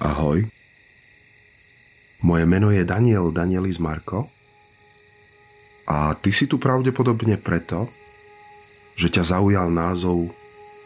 [0.00, 0.48] Ahoj.
[2.22, 4.30] Moje meno je Daniel Danielis Marko
[5.90, 7.90] a ty si tu pravdepodobne preto,
[8.94, 10.30] že ťa zaujal názov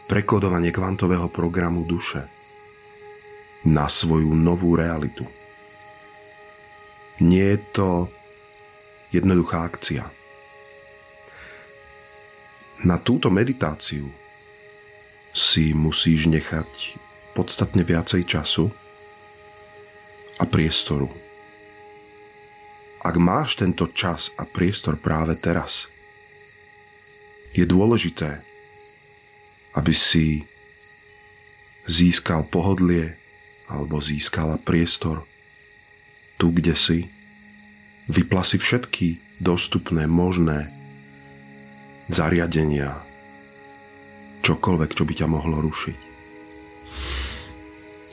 [0.09, 2.25] prekodovanie kvantového programu duše
[3.69, 5.27] na svoju novú realitu.
[7.21, 7.89] Nie je to
[9.13, 10.09] jednoduchá akcia.
[12.85, 14.09] Na túto meditáciu
[15.37, 16.97] si musíš nechať
[17.37, 18.73] podstatne viacej času
[20.37, 21.09] a priestoru.
[23.01, 25.87] Ak máš tento čas a priestor práve teraz,
[27.57, 28.41] je dôležité,
[29.73, 30.45] aby si
[31.87, 33.15] získal pohodlie
[33.71, 35.23] alebo získala priestor
[36.37, 37.09] tu, kde si.
[38.07, 40.71] Vypla si všetky dostupné, možné
[42.07, 42.95] zariadenia,
[44.45, 45.97] čokoľvek, čo by ťa mohlo rušiť.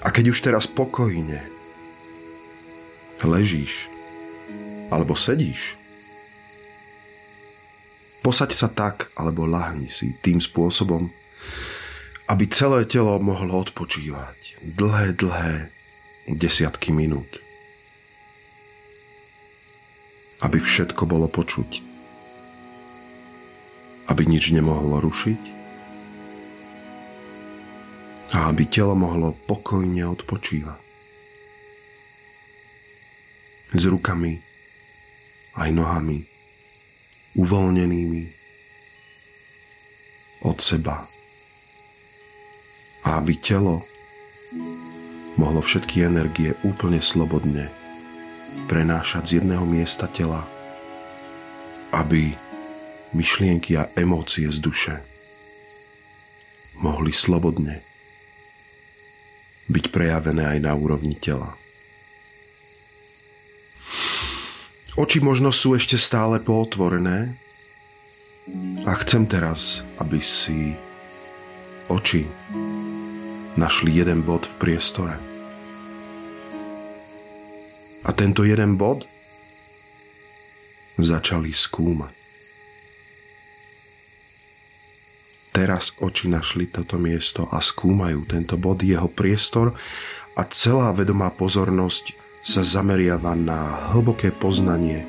[0.03, 1.54] A keď už teraz pokojne
[3.25, 3.89] ležíš
[4.93, 5.75] alebo sedíš,
[8.23, 11.11] posaď sa tak alebo lahni si tým spôsobom,
[12.29, 15.69] aby celé telo mohlo odpočívať dlhé, dlhé
[16.29, 17.29] desiatky minút.
[20.41, 21.85] Aby všetko bolo počuť.
[24.09, 25.55] Aby nič nemohlo rušiť
[28.35, 30.84] a aby telo mohlo pokojne odpočívať.
[33.73, 34.43] S rukami
[35.57, 36.27] aj nohami
[37.39, 38.23] uvoľnenými
[40.45, 41.09] od seba.
[43.05, 43.85] A aby telo
[45.35, 47.69] mohlo všetky energie úplne slobodne
[48.71, 50.47] prenášať z jedného miesta tela,
[51.91, 52.33] aby
[53.15, 54.95] myšlienky a emócie z duše
[56.79, 57.83] mohli slobodne
[59.71, 61.57] byť prejavené aj na úrovni tela.
[64.95, 67.35] Oči možno sú ešte stále pootvorené
[68.87, 70.79] a chcem teraz, aby si
[71.91, 72.31] oči
[73.59, 75.19] našli jeden bod v priestore.
[78.07, 79.03] A tento jeden bod
[80.95, 82.25] začali skúmať.
[85.55, 89.71] teraz oči našli toto miesto a skúmajú tento bod, jeho priestor
[90.35, 95.03] a celá vedomá pozornosť sa zameriava na hlboké poznanie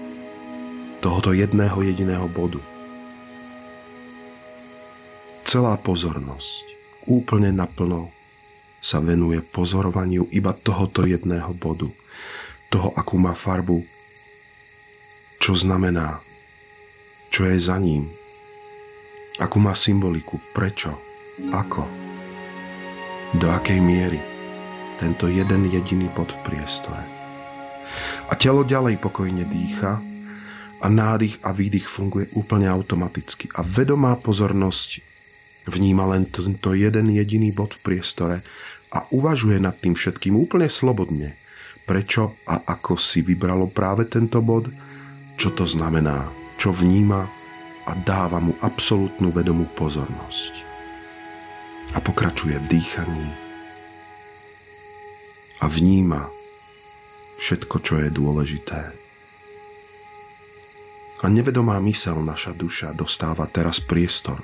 [1.03, 2.63] tohoto jedného jediného bodu.
[5.43, 6.63] Celá pozornosť
[7.05, 8.09] úplne naplno
[8.79, 11.91] sa venuje pozorovaniu iba tohoto jedného bodu,
[12.71, 13.83] toho, akú má farbu,
[15.37, 16.23] čo znamená,
[17.29, 18.09] čo je za ním,
[19.35, 20.39] Akú má symboliku?
[20.55, 20.95] Prečo?
[21.51, 21.83] Ako?
[23.35, 24.23] Do akej miery?
[24.95, 27.14] Tento jeden jediný bod v priestore.
[28.29, 30.01] A telo ďalej pokojne dýcha
[30.81, 33.49] a nádych a výdych funguje úplne automaticky.
[33.55, 35.01] A vedomá pozornosť
[35.65, 38.37] vníma len tento jeden jediný bod v priestore
[38.93, 41.35] a uvažuje nad tým všetkým úplne slobodne.
[41.85, 44.69] Prečo a ako si vybralo práve tento bod,
[45.37, 47.21] čo to znamená, čo vníma
[47.85, 50.53] a dáva mu absolútnu vedomú pozornosť.
[51.93, 53.27] A pokračuje v dýchaní
[55.61, 56.34] a vníma
[57.39, 58.79] všetko, čo je dôležité.
[61.23, 64.39] A nevedomá mysel, naša duša, dostáva teraz priestor.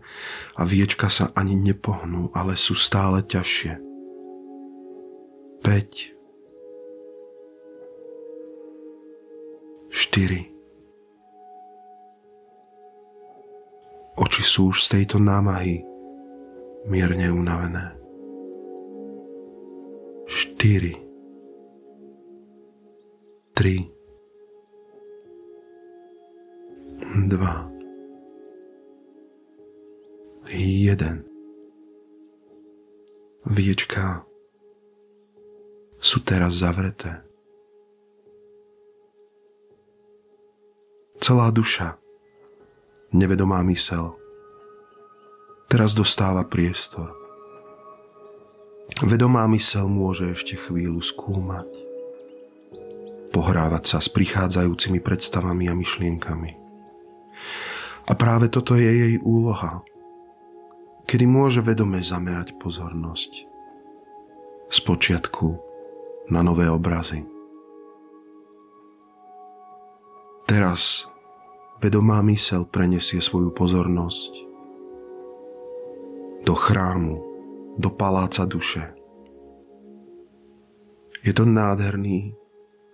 [0.53, 3.81] a viečka sa ani nepohnú, ale sú stále ťažšie.
[5.65, 6.13] 5
[9.89, 10.52] štyri.
[14.33, 15.85] Oči sú už z tejto námahy
[16.89, 17.94] mierne unavené.
[20.25, 20.97] Štyri.
[23.53, 23.94] Tri.
[27.30, 27.69] Dva.
[30.50, 31.29] Jeden.
[33.45, 34.25] Viečka
[36.01, 37.21] sú teraz zavreté.
[41.21, 41.95] celá duša,
[43.15, 44.19] nevedomá mysel,
[45.74, 47.18] teraz dostáva priestor.
[49.02, 51.66] Vedomá mysel môže ešte chvíľu skúmať,
[53.34, 56.52] pohrávať sa s prichádzajúcimi predstavami a myšlienkami.
[58.06, 59.81] A práve toto je jej úloha,
[61.10, 63.50] kedy môže vedome zamerať pozornosť
[64.70, 65.58] z počiatku
[66.30, 67.25] na nové obrazy.
[70.46, 71.10] Teraz
[71.81, 74.52] vedomá mysel prenesie svoju pozornosť
[76.44, 77.24] do chrámu,
[77.80, 78.92] do paláca duše.
[81.24, 82.36] Je to nádherný,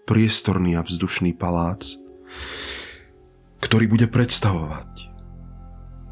[0.06, 1.98] priestorný a vzdušný palác,
[3.62, 5.10] ktorý bude predstavovať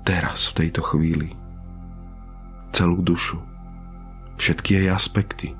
[0.01, 1.29] teraz v tejto chvíli
[2.73, 3.37] celú dušu,
[4.37, 5.53] všetky jej aspekty,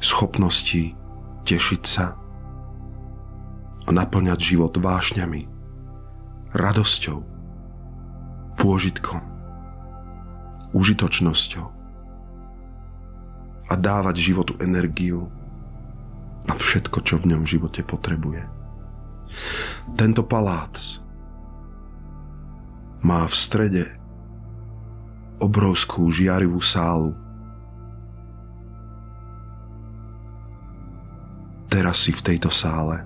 [0.00, 0.96] schopnosti
[1.44, 2.16] tešiť sa,
[3.84, 5.44] a naplňať život vášňami,
[6.56, 7.20] radosťou,
[8.56, 9.33] pôžitkom,
[10.74, 11.66] užitočnosťou
[13.64, 15.30] a dávať životu energiu
[16.44, 18.44] a všetko, čo v ňom živote potrebuje.
[19.96, 21.00] Tento palác
[23.00, 23.84] má v strede
[25.40, 27.16] obrovskú žiarivú sálu.
[31.72, 33.02] Teraz si v tejto sále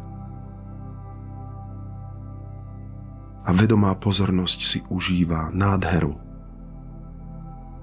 [3.49, 6.28] a vedomá pozornosť si užíva nádheru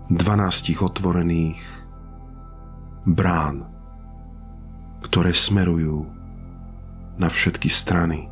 [0.06, 1.58] 12 otvorených
[3.10, 3.66] brán,
[5.02, 6.06] ktoré smerujú
[7.18, 8.30] na všetky strany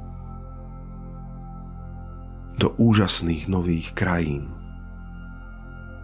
[2.62, 4.54] do úžasných nových krajín,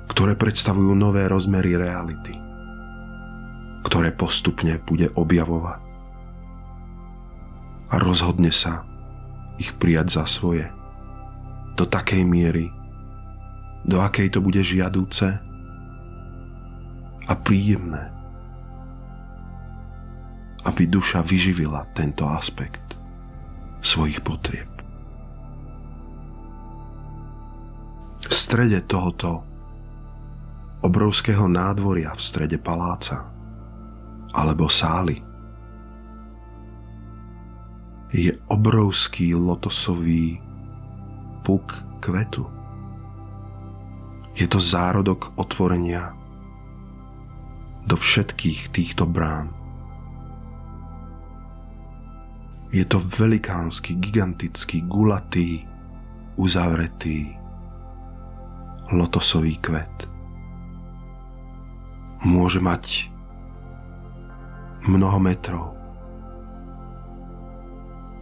[0.10, 2.34] ktoré predstavujú nové rozmery reality,
[3.86, 5.86] ktoré postupne bude objavovať
[7.94, 8.90] a rozhodne sa
[9.62, 10.66] ich prijať za svoje
[11.78, 12.74] do takej miery,
[13.86, 15.46] do akej to bude žiadúce
[17.30, 18.10] a príjemné,
[20.66, 22.98] aby duša vyživila tento aspekt
[23.86, 24.68] svojich potrieb.
[28.20, 29.46] V strede tohoto
[30.84, 33.30] obrovského nádvoria v strede paláca
[34.36, 35.24] alebo sály
[38.10, 40.42] je obrovský lotosový
[41.46, 42.50] puk kvetu.
[44.34, 46.19] Je to zárodok otvorenia
[47.90, 49.50] do všetkých týchto brán.
[52.70, 55.66] Je to velikánsky, gigantický, gulatý,
[56.38, 57.34] uzavretý
[58.94, 60.06] lotosový kvet.
[62.22, 63.10] Môže mať
[64.86, 65.74] mnoho metrov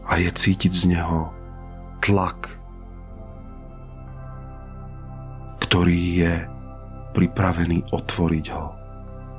[0.08, 1.36] a je cítiť z neho
[2.00, 2.58] tlak
[5.68, 6.34] ktorý je
[7.12, 8.77] pripravený otvoriť ho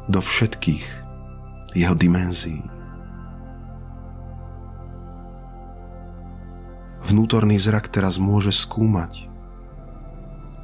[0.08, 0.84] do všetkých
[1.76, 2.64] jeho dimenzií.
[7.04, 9.28] Vnútorný zrak teraz môže skúmať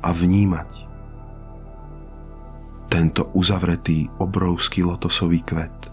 [0.05, 0.69] a vnímať
[2.93, 5.93] tento uzavretý obrovský lotosový kvet.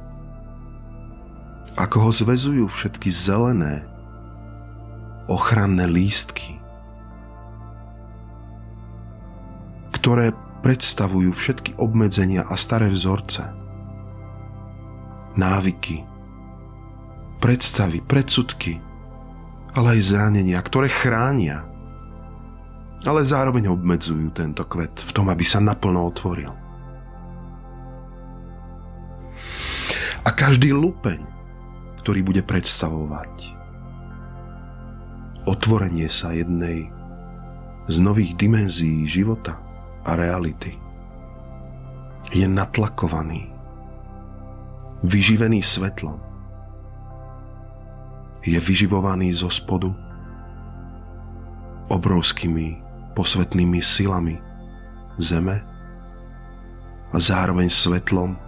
[1.79, 3.87] Ako ho zvezujú všetky zelené
[5.31, 6.61] ochranné lístky
[10.01, 13.49] ktoré predstavujú všetky obmedzenia a staré vzorce,
[15.33, 16.05] návyky,
[17.41, 18.77] predstavy, predsudky,
[19.73, 21.65] ale aj zranenia, ktoré chránia,
[23.01, 26.53] ale zároveň obmedzujú tento kvet v tom, aby sa naplno otvoril.
[30.21, 31.25] A každý lupeň,
[32.05, 33.57] ktorý bude predstavovať
[35.49, 36.93] otvorenie sa jednej
[37.89, 39.57] z nových dimenzií života,
[40.05, 40.77] a reality.
[42.31, 43.51] Je natlakovaný,
[45.03, 46.17] vyživený svetlom.
[48.41, 49.93] Je vyživovaný zo spodu
[51.91, 52.81] obrovskými
[53.13, 54.39] posvetnými silami
[55.19, 55.61] zeme
[57.11, 58.39] a zároveň svetlom,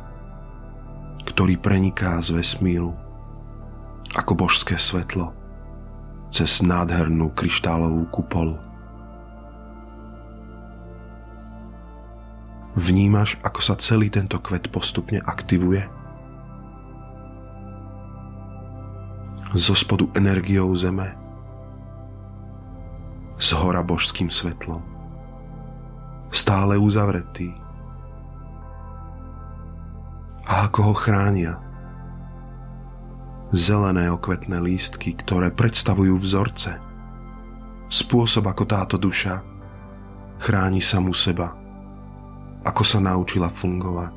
[1.27, 2.95] ktorý preniká z vesmíru
[4.15, 5.35] ako božské svetlo
[6.33, 8.57] cez nádhernú kryštálovú kupolu.
[12.73, 15.85] Vnímaš, ako sa celý tento kvet postupne aktivuje?
[19.53, 21.13] Zo spodu energiou zeme,
[23.37, 24.81] z hora božským svetlom.
[26.33, 27.53] Stále uzavretý.
[30.49, 31.61] A ako ho chránia
[33.53, 36.81] zelené okvetné lístky, ktoré predstavujú vzorce.
[37.85, 39.45] Spôsob, ako táto duša
[40.41, 41.62] chráni samu seba,
[42.63, 44.15] ako sa naučila fungovať,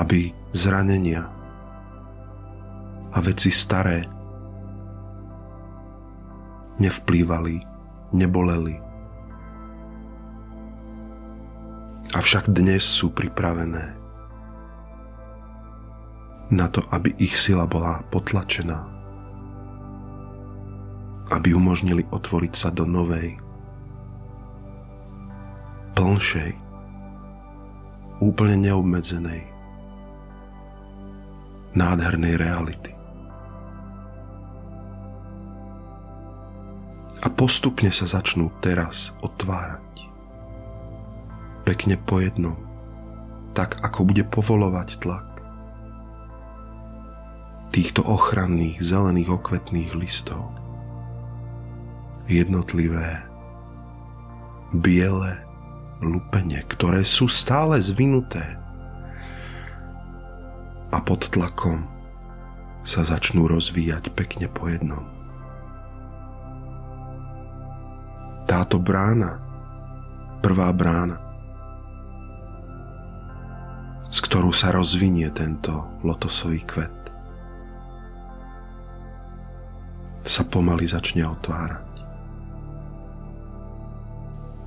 [0.00, 1.28] aby zranenia
[3.12, 4.08] a veci staré
[6.80, 7.56] nevplývali,
[8.16, 8.76] neboleli.
[12.12, 13.96] Avšak dnes sú pripravené
[16.52, 18.84] na to, aby ich sila bola potlačená.
[21.32, 23.40] Aby umožnili otvoriť sa do novej,
[25.92, 26.52] plnšej,
[28.22, 29.42] úplne neobmedzenej,
[31.74, 32.92] nádhernej reality.
[37.22, 40.10] A postupne sa začnú teraz otvárať.
[41.62, 42.58] Pekne po jednom,
[43.54, 45.32] tak ako bude povolovať tlak
[47.72, 50.52] týchto ochranných zelených okvetných listov.
[52.28, 53.24] Jednotlivé
[54.76, 55.41] biele
[56.02, 58.58] lupene, ktoré sú stále zvinuté
[60.92, 61.88] a pod tlakom
[62.82, 65.06] sa začnú rozvíjať pekne po jednom.
[68.44, 69.38] Táto brána,
[70.44, 71.16] prvá brána,
[74.12, 76.92] z ktorú sa rozvinie tento lotosový kvet,
[80.26, 81.88] sa pomaly začne otvárať.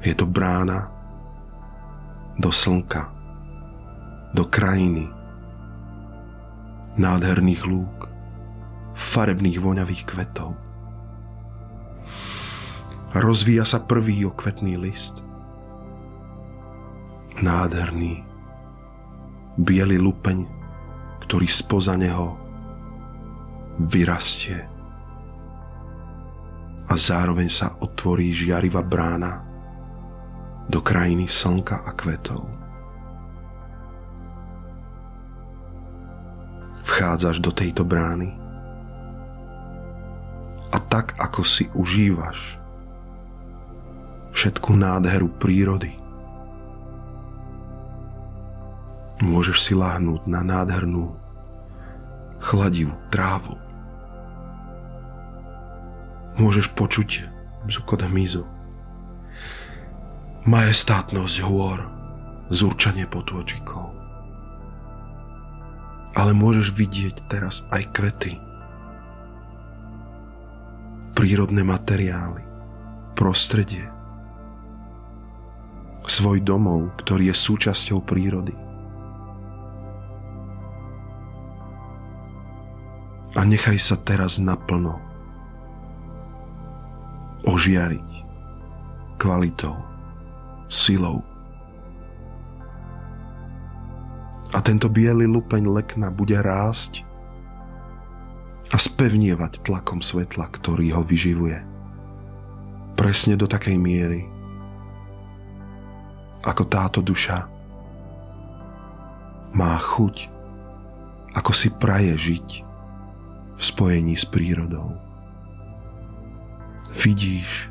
[0.02, 0.95] Je to brána
[2.36, 3.12] do slnka,
[4.36, 5.08] do krajiny,
[7.00, 8.12] nádherných lúk,
[8.96, 10.56] farebných voňavých kvetov.
[13.16, 15.24] Rozvíja sa prvý okvetný list.
[17.40, 18.24] Nádherný,
[19.60, 20.48] biely lupeň,
[21.24, 22.36] ktorý spoza neho
[23.80, 24.76] vyrastie
[26.86, 29.45] a zároveň sa otvorí žiariva brána
[30.70, 32.46] do krajiny slnka a kvetov.
[36.86, 38.34] Vchádzaš do tejto brány
[40.70, 42.62] a tak ako si užívaš
[44.36, 45.98] všetku nádheru prírody,
[49.24, 51.18] môžeš si láhnuť na nádhernú
[52.38, 53.66] chladivú trávu
[56.36, 57.28] môžeš počuť
[57.68, 58.44] bzukot hmyzu.
[60.46, 61.90] Majestátnosť hôr,
[62.54, 63.90] zúrčanie potôčikov.
[66.14, 68.38] Ale môžeš vidieť teraz aj kvety,
[71.18, 72.46] prírodné materiály,
[73.18, 73.90] prostredie,
[76.06, 78.54] svoj domov, ktorý je súčasťou prírody.
[83.34, 85.02] A nechaj sa teraz naplno
[87.50, 88.10] ožiariť
[89.18, 89.95] kvalitou,
[90.72, 91.24] silou.
[94.56, 97.04] A tento biely lupeň lekna bude rásť
[98.72, 101.60] a spevnievať tlakom svetla, ktorý ho vyživuje.
[102.96, 104.24] Presne do takej miery,
[106.48, 107.52] ako táto duša
[109.52, 110.32] má chuť,
[111.36, 112.48] ako si praje žiť
[113.56, 115.06] v spojení s prírodou
[116.96, 117.70] vidíš,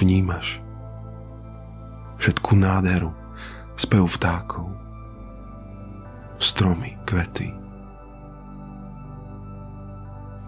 [0.00, 0.64] vnímaš
[2.20, 3.16] všetku nádheru,
[3.80, 4.68] spev vtákov,
[6.36, 7.48] stromy, kvety.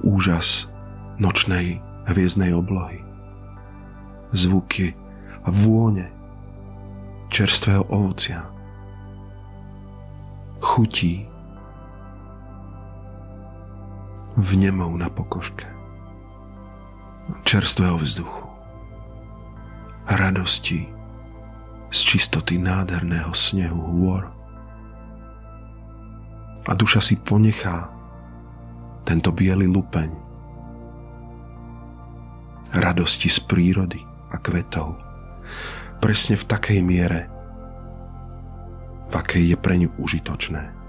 [0.05, 0.69] Úžas
[1.17, 3.01] nočnej hviezdnej oblohy,
[4.37, 4.93] zvuky
[5.43, 6.13] a vône
[7.33, 8.45] čerstvého ovocia,
[10.61, 11.25] chutí
[14.37, 15.73] vnemov na pokožke
[17.49, 18.47] čerstvého vzduchu,
[20.11, 20.92] radosti
[21.93, 24.25] z čistoty nádherného snehu hôr.
[26.65, 27.93] A duša si ponechá
[29.05, 30.11] tento biely lupeň
[32.73, 34.01] radosti z prírody
[34.33, 34.97] a kvetov
[36.01, 37.29] presne v takej miere,
[39.07, 40.83] v akej je pre ňu užitočné.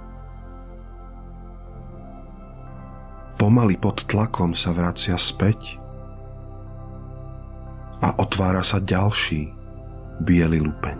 [3.43, 5.75] pomaly pod tlakom sa vracia späť
[7.99, 9.51] a otvára sa ďalší
[10.23, 10.97] biely lupeň.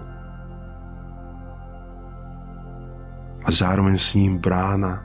[3.44, 5.04] A zároveň s ním brána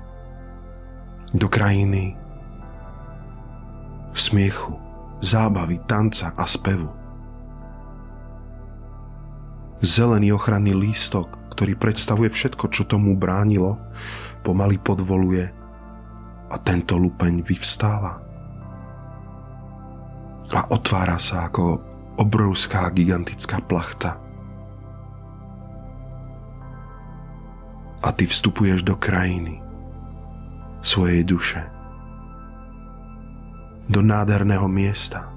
[1.34, 2.18] do krajiny
[4.14, 4.74] smiechu,
[5.22, 6.90] zábavy, tanca a spevu.
[9.78, 13.78] Zelený ochranný lístok, ktorý predstavuje všetko, čo tomu bránilo,
[14.42, 15.46] pomaly podvoluje
[16.50, 18.12] a tento lupeň vyvstáva.
[20.48, 21.87] A otvára sa ako
[22.18, 24.18] obrovská gigantická plachta.
[28.02, 29.62] A ty vstupuješ do krajiny
[30.82, 31.62] svojej duše.
[33.88, 35.30] Do nádherného miesta.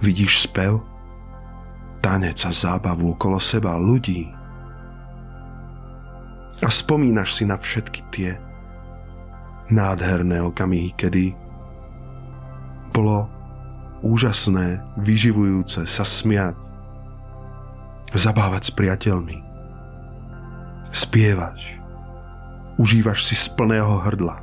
[0.00, 0.80] Vidíš spev,
[2.00, 4.32] tanec a zábavu okolo seba ľudí.
[6.64, 8.30] A spomínaš si na všetky tie
[9.70, 11.36] nádherné okamihy, kedy
[12.90, 13.39] bolo
[14.00, 16.56] úžasné, vyživujúce sa smiať,
[18.12, 19.36] zabávať s priateľmi.
[20.90, 21.78] Spievaš,
[22.80, 24.42] užívaš si z plného hrdla.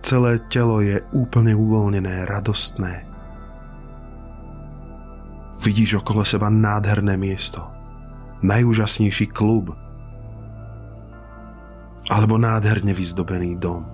[0.00, 3.04] Celé telo je úplne uvoľnené, radostné.
[5.60, 7.68] Vidíš okolo seba nádherné miesto,
[8.40, 9.76] najúžasnejší klub,
[12.08, 13.84] alebo nádherne vyzdobený dom.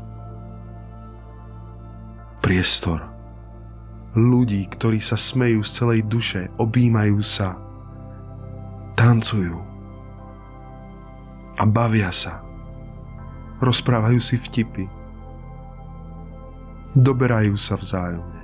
[2.39, 3.16] Priestor,
[4.17, 7.61] ľudí, ktorí sa smejú z celej duše, objímajú sa,
[8.97, 9.61] tancujú
[11.61, 12.41] a bavia sa.
[13.61, 14.85] Rozprávajú si vtipy.
[16.97, 18.37] Doberajú sa vzájomne.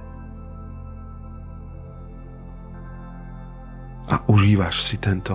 [4.13, 5.33] a užívaš si tento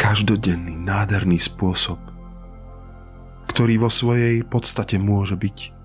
[0.00, 1.98] každodenný, nádherný spôsob,
[3.46, 5.81] ktorý vo svojej podstate môže byť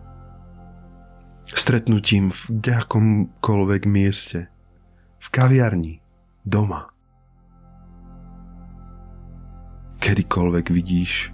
[1.55, 4.51] stretnutím v akomkoľvek mieste,
[5.21, 6.03] v kaviarni,
[6.43, 6.91] doma.
[10.03, 11.31] Kedykoľvek vidíš,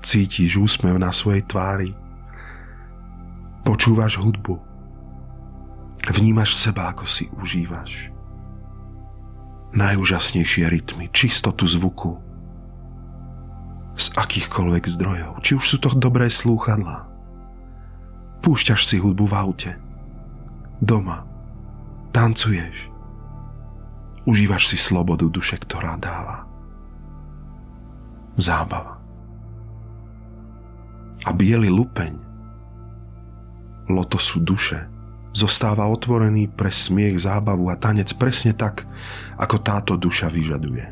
[0.00, 1.92] cítiš úsmev na svojej tvári,
[3.66, 4.56] počúvaš hudbu,
[6.08, 8.18] vnímaš seba, ako si užívaš
[9.76, 12.16] najúžasnejšie rytmy, čistotu zvuku
[13.98, 15.32] z akýchkoľvek zdrojov.
[15.42, 17.07] Či už sú to dobré slúchadlá.
[18.38, 19.72] Púšťaš si hudbu v aute,
[20.78, 21.26] doma,
[22.14, 22.88] tancuješ,
[24.24, 26.46] užívaš si slobodu duše, ktorá dáva.
[28.38, 29.02] Zábava.
[31.26, 32.14] A biely lupeň
[33.90, 34.86] lotosu duše
[35.32, 38.84] zostáva otvorený pre smiech, zábavu a tanec presne tak,
[39.38, 40.86] ako táto duša vyžaduje.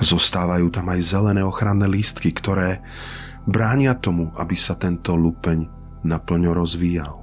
[0.00, 2.80] Zostávajú tam aj zelené ochranné lístky, ktoré
[3.48, 5.68] bránia tomu, aby sa tento lupeň
[6.04, 7.14] naplňo rozvíjal.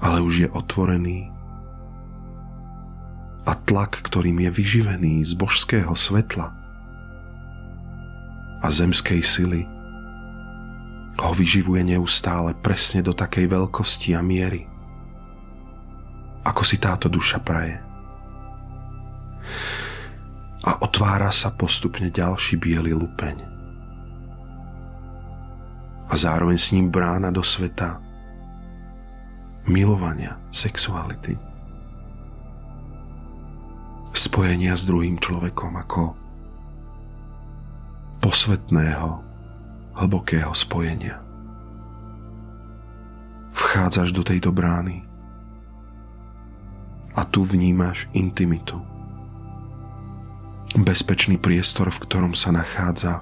[0.00, 1.28] Ale už je otvorený
[3.44, 6.54] a tlak, ktorým je vyživený z božského svetla
[8.60, 9.62] a zemskej sily,
[11.20, 14.64] ho vyživuje neustále presne do takej veľkosti a miery,
[16.44, 17.76] ako si táto duša praje.
[20.60, 23.36] A otvára sa postupne ďalší biely lupeň.
[26.10, 28.02] A zároveň s ním brána do sveta
[29.70, 31.38] milovania, sexuality.
[34.10, 36.18] Spojenia s druhým človekom ako
[38.20, 39.10] posvetného,
[39.96, 41.24] hlbokého spojenia.
[43.56, 45.06] Vchádzaš do tejto brány
[47.16, 48.82] a tu vnímaš intimitu.
[50.80, 53.20] Bezpečný priestor, v ktorom sa nachádza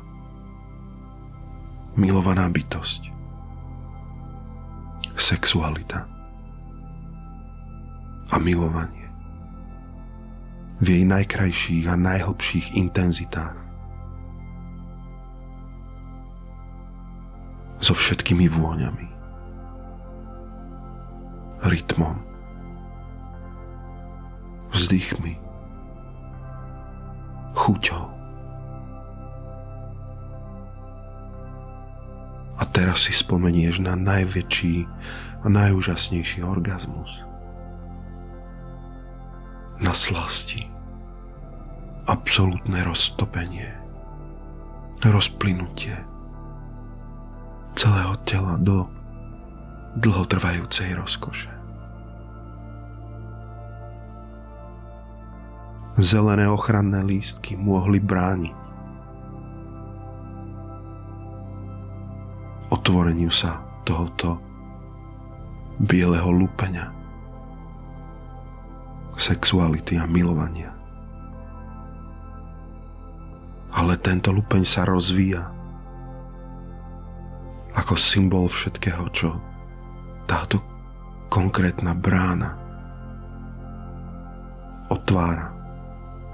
[1.98, 3.10] milovaná bytosť.
[5.18, 6.06] Sexualita.
[8.30, 9.10] A milovanie.
[10.78, 13.68] V jej najkrajších a najhlbších intenzitách.
[17.78, 19.06] so všetkými vôňami,
[21.62, 22.18] rytmom,
[24.74, 25.47] vzdychmi,
[27.58, 28.04] chuťou.
[32.58, 34.86] A teraz si spomenieš na najväčší
[35.42, 37.10] a najúžasnejší orgazmus.
[39.78, 40.66] Na slasti.
[42.06, 43.70] Absolutné roztopenie.
[44.98, 45.94] Rozplynutie
[47.78, 48.90] celého tela do
[50.02, 51.57] dlhotrvajúcej rozkoše.
[55.98, 58.54] zelené ochranné lístky mohli brániť
[62.70, 64.38] otvoreniu sa tohoto
[65.82, 66.94] bieleho lúpenia
[69.18, 70.70] sexuality a milovania.
[73.74, 75.50] Ale tento lupeň sa rozvíja
[77.74, 79.34] ako symbol všetkého, čo
[80.30, 80.62] táto
[81.28, 82.54] konkrétna brána
[84.88, 85.57] otvára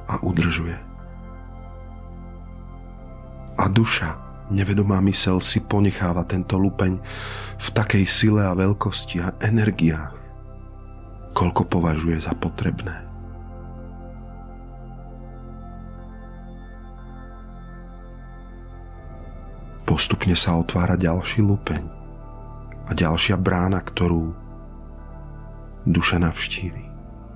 [0.09, 0.77] a udržuje.
[3.55, 4.19] A duša,
[4.51, 7.01] nevedomá mysel si ponecháva tento lupeň
[7.57, 10.15] v takej sile a veľkosti a energiách,
[11.33, 13.05] koľko považuje za potrebné.
[19.85, 21.85] Postupne sa otvára ďalší lupeň
[22.89, 24.33] a ďalšia brána, ktorú
[25.85, 26.85] duša navštívi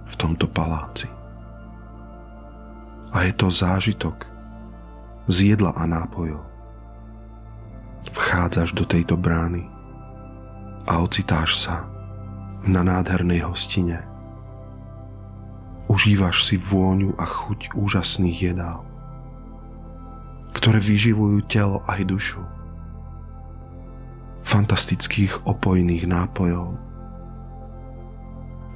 [0.09, 1.18] v tomto paláci.
[3.09, 4.29] A je to zážitok
[5.29, 6.45] z jedla a nápojov.
[8.13, 9.69] Vchádzaš do tejto brány
[10.89, 11.85] a ocitáš sa
[12.65, 14.05] na nádhernej hostine.
[15.89, 18.85] Užívaš si vôňu a chuť úžasných jedál,
[20.53, 22.45] ktoré vyživujú telo aj dušu.
[24.45, 26.77] Fantastických opojných nápojov,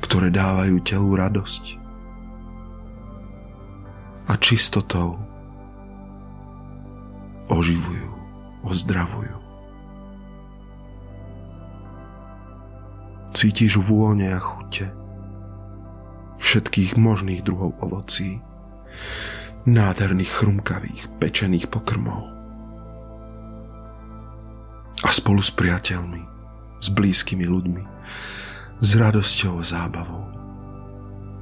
[0.05, 1.82] ktoré dávajú telu radosť
[4.28, 5.18] a čistotou
[7.50, 8.11] oživujú,
[8.62, 9.37] ozdravujú.
[13.32, 14.92] Cítiš vône a chute
[16.42, 18.42] všetkých možných druhov ovocí,
[19.64, 22.28] nádherných chrumkavých, pečených pokrmov.
[25.02, 26.22] A spolu s priateľmi,
[26.82, 27.85] s blízkymi ľuďmi,
[28.82, 30.41] s radosťou a zábavou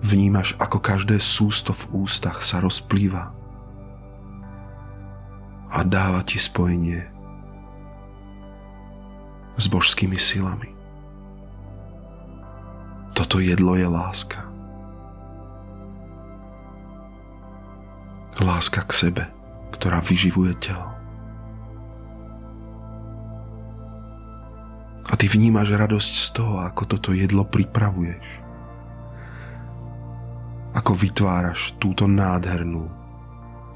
[0.00, 3.32] vnímaš, ako každé sústo v ústach sa rozplýva
[5.70, 7.06] a dáva ti spojenie
[9.54, 10.72] s božskými silami.
[13.14, 14.48] Toto jedlo je láska.
[18.40, 19.24] Láska k sebe,
[19.76, 20.88] ktorá vyživuje telo.
[25.10, 28.49] A ty vnímaš radosť z toho, ako toto jedlo pripravuješ.
[30.90, 32.90] Ako vytváraš túto nádhernú,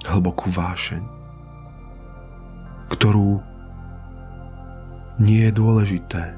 [0.02, 1.06] hlbokú vášeň,
[2.90, 3.38] ktorú
[5.22, 6.34] nie je dôležité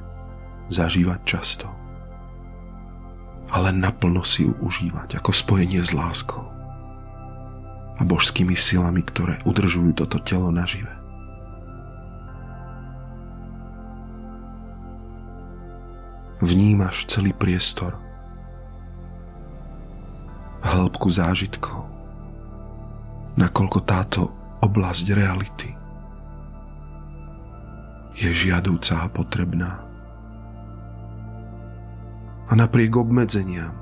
[0.69, 1.73] zažívať často
[3.51, 6.43] ale naplno si ju užívať ako spojenie s láskou
[7.97, 10.91] a božskými silami, ktoré udržujú toto telo nažive.
[16.45, 17.97] Vnímaš celý priestor,
[20.65, 21.85] hĺbku zážitkov,
[23.37, 24.33] nakoľko táto
[24.65, 25.71] oblasť reality
[28.17, 29.85] je žiadúca a potrebná.
[32.47, 33.77] A napriek obmedzeniam,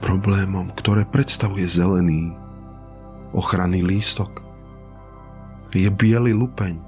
[0.00, 2.32] problémom, ktoré predstavuje zelený
[3.36, 4.44] ochranný lístok,
[5.74, 6.78] je biely lupeň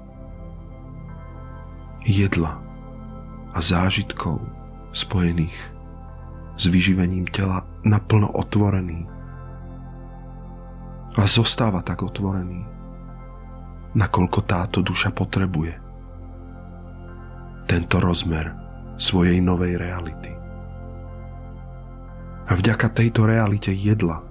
[2.07, 2.55] jedla
[3.51, 4.39] a zážitkov
[4.95, 5.75] spojených
[6.57, 9.05] s vyživením tela naplno otvorený
[11.17, 12.61] a zostáva tak otvorený,
[13.97, 15.73] nakoľko táto duša potrebuje.
[17.65, 18.53] Tento rozmer
[18.97, 20.33] svojej novej reality.
[22.47, 24.23] A vďaka tejto realite jedla,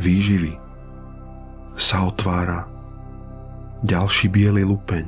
[0.00, 0.54] výživy,
[1.76, 2.66] sa otvára
[3.84, 5.06] ďalší biely lupeň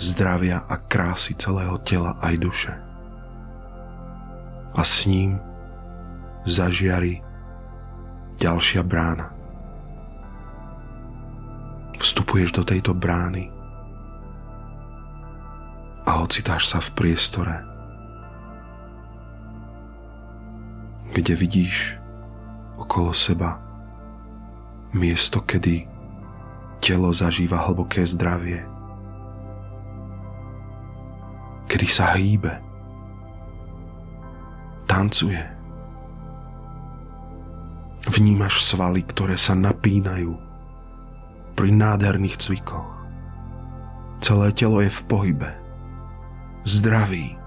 [0.00, 2.74] zdravia a krásy celého tela aj duše.
[4.72, 5.51] A s ním
[6.46, 7.22] zažiari
[8.38, 9.30] ďalšia brána.
[11.98, 13.46] Vstupuješ do tejto brány
[16.02, 17.62] a ocitáš sa v priestore,
[21.14, 21.94] kde vidíš
[22.74, 23.62] okolo seba
[24.90, 25.86] miesto, kedy
[26.82, 28.66] telo zažíva hlboké zdravie,
[31.70, 32.58] kedy sa hýbe,
[34.90, 35.51] tancuje.
[38.02, 40.34] Vnímaš svaly, ktoré sa napínajú
[41.54, 42.90] pri nádherných cvikoch.
[44.18, 45.50] Celé telo je v pohybe,
[46.66, 47.38] zdravý,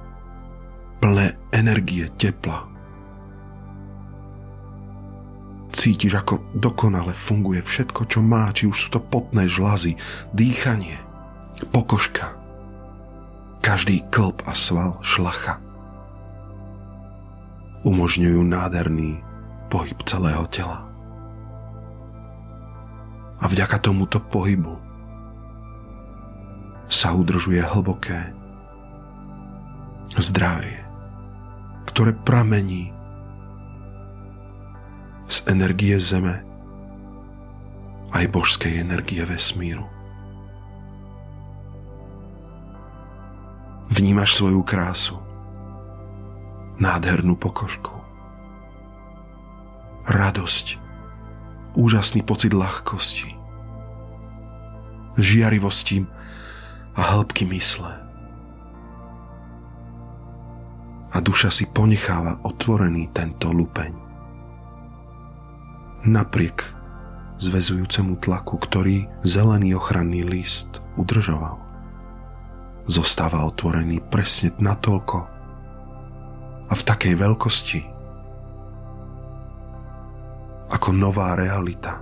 [1.04, 2.68] plné energie, tepla.
[5.76, 10.00] Cítiš, ako dokonale funguje všetko, čo má, či už sú to potné žlazy,
[10.32, 11.04] dýchanie,
[11.76, 12.32] pokožka,
[13.60, 15.60] každý klb a sval šlacha.
[17.84, 19.25] Umožňujú nádherný
[19.76, 20.88] pohyb celého tela.
[23.44, 24.80] A vďaka tomuto pohybu
[26.88, 28.32] sa udržuje hlboké
[30.16, 30.80] zdravie,
[31.92, 32.96] ktoré pramení
[35.28, 36.40] z energie Zeme
[38.16, 39.84] aj božskej energie vesmíru.
[43.92, 45.20] Vnímaš svoju krásu,
[46.80, 48.05] nádhernú pokožku,
[50.06, 50.78] radosť,
[51.74, 53.34] úžasný pocit ľahkosti,
[55.18, 56.06] žiarivosti
[56.96, 57.92] a hĺbky mysle.
[61.16, 63.96] A duša si ponecháva otvorený tento lupeň.
[66.06, 66.76] Napriek
[67.40, 71.58] zväzujúcemu tlaku, ktorý zelený ochranný list udržoval.
[72.86, 75.18] Zostáva otvorený presne natoľko
[76.70, 77.95] a v takej veľkosti,
[80.70, 82.02] ako nová realita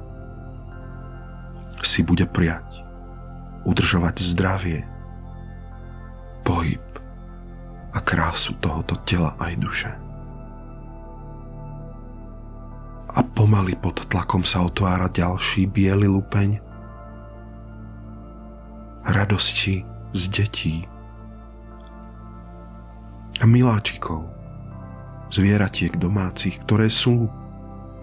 [1.84, 2.84] si bude prijať
[3.63, 4.80] udržovať zdravie,
[6.43, 6.84] pohyb
[7.95, 9.91] a krásu tohoto tela aj duše.
[13.13, 16.58] A pomaly pod tlakom sa otvára ďalší biely lupeň
[19.06, 20.76] radosti z detí
[23.38, 24.26] a miláčikov,
[25.30, 27.30] zvieratiek domácich, ktoré sú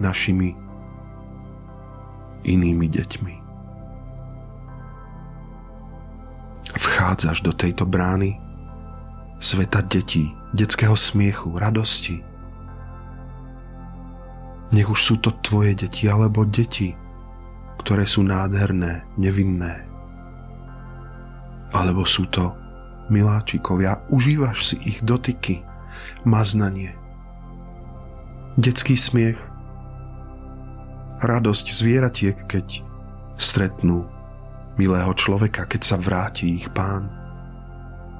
[0.00, 0.56] našimi
[2.44, 3.40] inými deťmi.
[7.00, 8.38] vchádzaš do tejto brány
[9.40, 12.20] sveta detí, detského smiechu, radosti.
[14.70, 16.94] Nech už sú to tvoje deti alebo deti,
[17.82, 19.88] ktoré sú nádherné, nevinné.
[21.72, 22.54] Alebo sú to
[23.10, 25.64] miláčikovia, užívaš si ich dotyky,
[26.22, 26.94] maznanie.
[28.54, 29.40] Detský smiech,
[31.20, 32.80] radosť zvieratiek, keď
[33.36, 34.08] stretnú
[34.80, 37.08] milého človeka, keď sa vráti ich pán.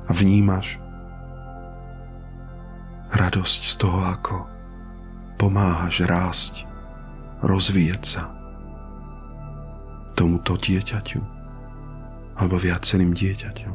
[0.05, 0.77] A vnímaš
[3.15, 4.37] radosť z toho, ako
[5.41, 6.55] pomáhaš rásť,
[7.41, 8.23] rozvíjať sa
[10.13, 11.21] tomuto dieťaťu
[12.37, 13.75] alebo viacerým dieťaťom.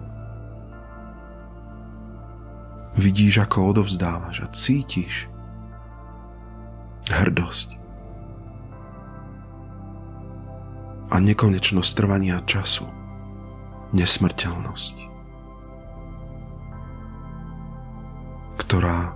[2.96, 5.28] Vidíš, ako odovzdávaš a cítiš
[7.10, 7.85] hrdosť
[11.10, 12.90] a nekonečnosť trvania času,
[13.94, 14.96] nesmrteľnosť,
[18.58, 19.14] ktorá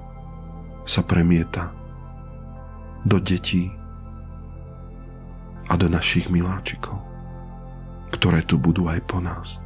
[0.85, 1.73] sa premieta
[3.05, 3.69] do detí
[5.69, 6.97] a do našich miláčikov,
[8.13, 9.61] ktoré tu budú aj po nás.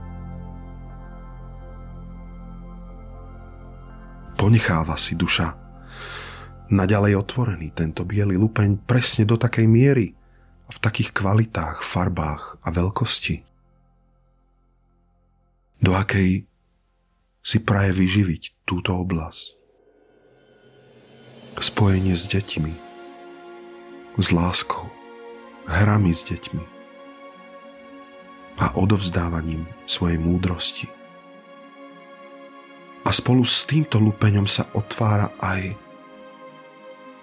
[4.35, 5.55] Ponecháva si duša
[6.67, 10.11] naďalej otvorený tento biely lupeň presne do takej miery,
[10.69, 13.43] v takých kvalitách, farbách a veľkosti,
[15.83, 16.47] do akej
[17.43, 19.59] si praje vyživiť túto oblasť.
[21.59, 22.73] Spojenie s deťmi,
[24.19, 24.87] s láskou,
[25.67, 26.63] hrami s deťmi
[28.63, 30.87] a odovzdávaním svojej múdrosti.
[33.03, 35.75] A spolu s týmto lupeňom sa otvára aj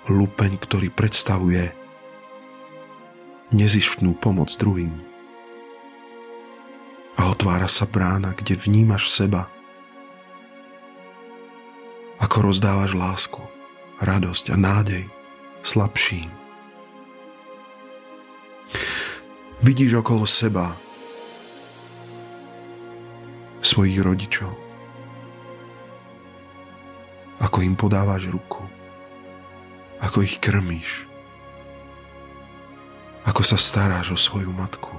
[0.08, 1.79] lupeň, ktorý predstavuje
[3.50, 4.94] nezištnú pomoc druhým.
[7.18, 9.50] A otvára sa brána, kde vnímaš seba,
[12.22, 13.42] ako rozdávaš lásku,
[14.00, 15.04] radosť a nádej
[15.66, 16.30] slabším.
[19.60, 20.72] Vidíš okolo seba
[23.60, 24.56] svojich rodičov,
[27.44, 28.64] ako im podávaš ruku,
[30.00, 31.09] ako ich krmíš,
[33.30, 34.90] ako sa staráš o svoju matku,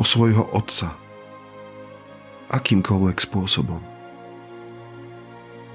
[0.00, 0.96] svojho otca,
[2.48, 3.84] akýmkoľvek spôsobom,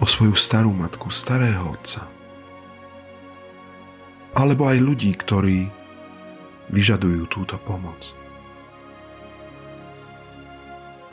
[0.02, 2.10] o svoju starú matku, starého otca,
[4.34, 5.70] alebo aj ľudí, ktorí
[6.74, 8.18] vyžadujú túto pomoc.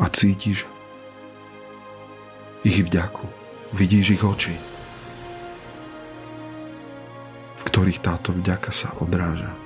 [0.01, 0.64] A cítiš
[2.64, 3.29] ich vďaku,
[3.77, 4.57] vidíš ich oči,
[7.61, 9.63] v ktorých táto vďaka sa odráža.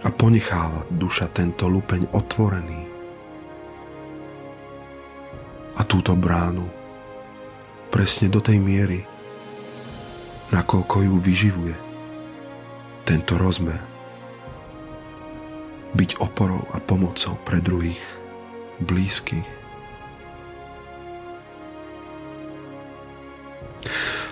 [0.00, 2.80] A ponecháva duša tento lupeň otvorený.
[5.76, 6.64] A túto bránu
[7.92, 9.04] presne do tej miery,
[10.52, 11.76] nakoľko ju vyživuje
[13.04, 13.80] tento rozmer.
[15.90, 18.00] Byť oporou a pomocou pre druhých
[18.78, 19.48] blízkych.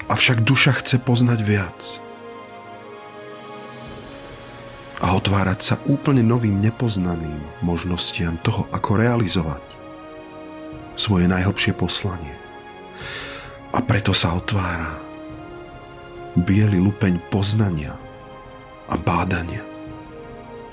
[0.08, 1.80] Avšak duša chce poznať viac–
[5.08, 9.64] a otvárať sa úplne novým nepoznaným možnostiam toho, ako realizovať
[11.00, 12.36] svoje najhlbšie poslanie.
[13.72, 15.00] A preto sa otvára
[16.36, 17.96] biely lupeň poznania
[18.84, 19.64] a bádania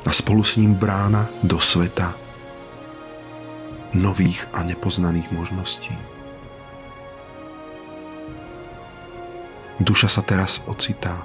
[0.03, 2.11] a spolu s ním brána do sveta
[3.95, 5.95] nových a nepoznaných možností.
[9.79, 11.23] Duša sa teraz ocitá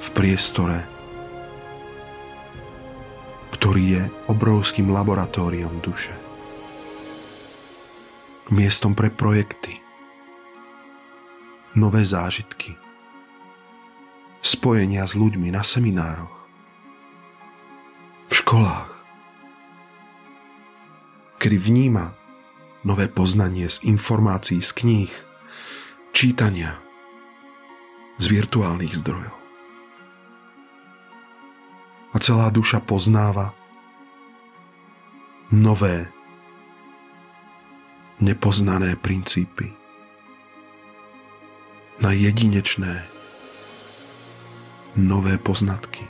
[0.00, 0.95] v priestore,
[3.66, 6.14] ktorý je obrovským laboratóriom duše.
[8.54, 9.82] Miestom pre projekty,
[11.74, 12.78] nové zážitky,
[14.38, 16.46] spojenia s ľuďmi na seminároch,
[18.30, 18.94] v školách,
[21.42, 22.14] kedy vníma
[22.86, 25.12] nové poznanie z informácií z kníh,
[26.14, 26.78] čítania,
[28.22, 29.45] z virtuálnych zdrojov.
[32.16, 33.52] A celá duša poznáva
[35.52, 36.08] nové,
[38.24, 39.68] nepoznané princípy
[42.00, 43.04] na jedinečné,
[44.96, 46.08] nové poznatky.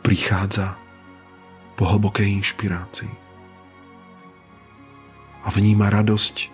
[0.00, 0.80] Prichádza
[1.76, 3.12] po hlbokej inšpirácii
[5.44, 6.48] a vníma radosť,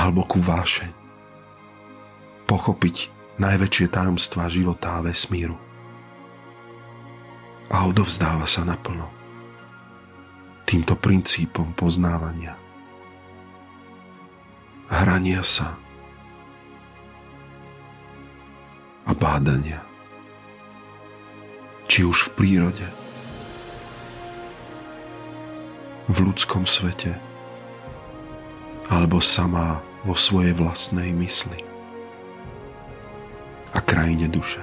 [0.00, 0.96] hlbokú vášeň
[2.48, 5.56] pochopiť najväčšie tajomstvá života a vesmíru.
[7.72, 9.08] A odovzdáva sa naplno
[10.68, 12.54] týmto princípom poznávania.
[14.92, 15.74] Hrania sa
[19.08, 19.82] a bádania.
[21.90, 22.86] Či už v prírode,
[26.06, 27.18] v ľudskom svete,
[28.86, 31.69] alebo samá vo svojej vlastnej mysli
[33.74, 34.62] a krajine duše.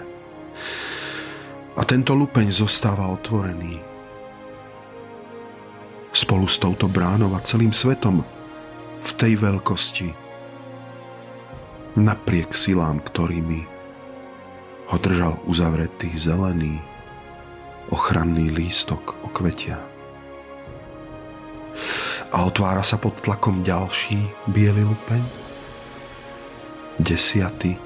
[1.77, 3.77] A tento lupeň zostáva otvorený.
[6.09, 8.25] Spolu s touto bránou a celým svetom
[8.97, 10.09] v tej veľkosti
[11.97, 13.61] napriek silám, ktorými
[14.89, 16.81] ho držal uzavretý zelený
[17.93, 19.79] ochranný lístok okvetia.
[22.33, 24.17] A otvára sa pod tlakom ďalší
[24.49, 25.21] biely lupeň,
[26.99, 27.77] desiatý,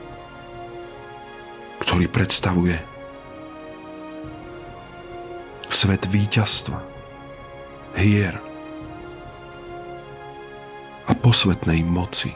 [2.01, 2.81] ktorý predstavuje
[5.69, 6.81] svet víťazstva,
[7.93, 8.41] hier
[11.05, 12.33] a posvetnej moci.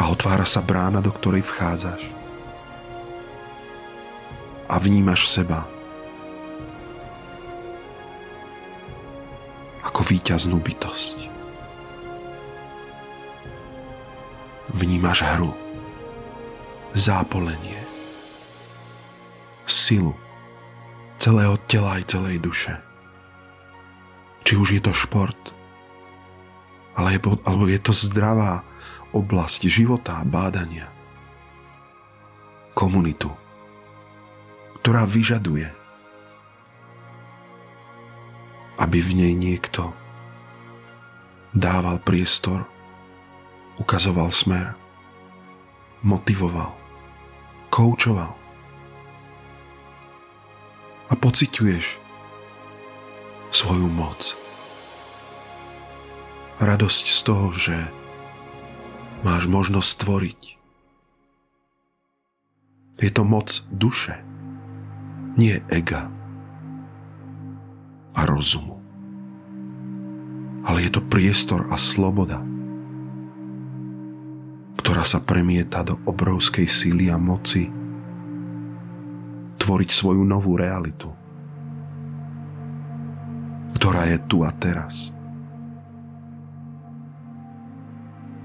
[0.00, 2.08] A otvára sa brána, do ktorej vchádzaš.
[4.64, 5.68] A vnímaš seba
[9.84, 11.28] ako víťaznú bytosť.
[14.72, 15.57] Vnímaš hru
[16.96, 17.80] zápolenie,
[19.68, 20.16] silu
[21.18, 22.74] celého tela aj celej duše.
[24.46, 25.36] Či už je to šport,
[26.96, 28.64] alebo je to zdravá
[29.12, 30.88] oblasť života bádania.
[32.72, 33.28] Komunitu,
[34.80, 35.66] ktorá vyžaduje,
[38.78, 39.90] aby v nej niekto
[41.50, 42.62] dával priestor,
[43.82, 44.78] ukazoval smer,
[46.02, 46.78] motivoval
[47.70, 48.32] koučoval.
[51.08, 51.96] A pociťuješ
[53.48, 54.36] svoju moc.
[56.58, 57.76] Radosť z toho, že
[59.24, 60.40] máš možnosť stvoriť.
[62.98, 64.18] Je to moc duše,
[65.38, 66.10] nie ega
[68.12, 68.82] a rozumu.
[70.66, 72.42] Ale je to priestor a sloboda,
[74.78, 77.66] ktorá sa premieta do obrovskej síly a moci
[79.58, 81.10] tvoriť svoju novú realitu,
[83.74, 85.10] ktorá je tu a teraz.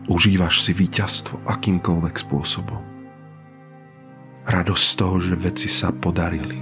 [0.10, 2.84] Užívaš si víťazstvo akýmkoľvek spôsobom.
[4.44, 6.60] Radosť z toho, že veci sa podarili.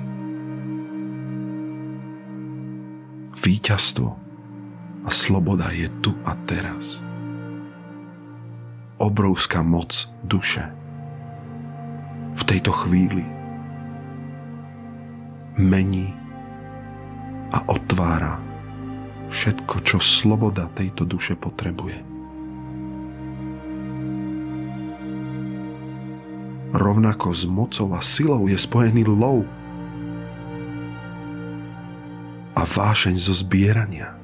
[3.42, 4.10] Víťazstvo
[5.02, 7.02] a sloboda je tu a teraz
[9.02, 10.62] obrovská moc duše.
[12.38, 13.26] V tejto chvíli
[15.58, 16.14] mení
[17.50, 18.38] a otvára
[19.34, 21.98] všetko, čo sloboda tejto duše potrebuje.
[26.72, 29.44] Rovnako s mocou a silou je spojený lov
[32.56, 34.16] a vášeň zo zbierania,